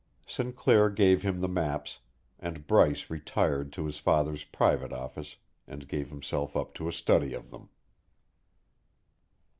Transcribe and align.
Sinclair 0.25 0.89
gave 0.89 1.21
him 1.21 1.41
the 1.41 1.47
maps, 1.47 1.99
and 2.39 2.65
Bryce 2.65 3.11
retired 3.11 3.71
to 3.73 3.85
his 3.85 3.97
father's 3.97 4.43
private 4.43 4.91
office 4.91 5.35
and 5.67 5.87
gave 5.87 6.09
himself 6.09 6.57
up 6.57 6.73
to 6.73 6.87
a 6.87 6.91
study 6.91 7.35
of 7.35 7.51
them. 7.51 7.69